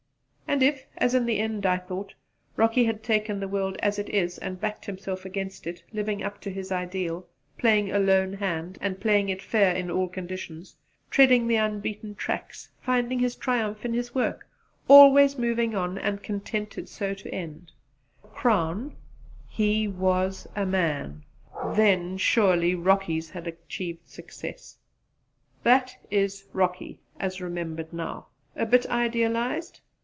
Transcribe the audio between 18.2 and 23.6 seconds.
the crown, "He was a man!" then surely Rocky's had